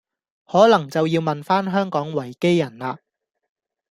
[0.47, 2.97] 可能就要問返香港維基人喇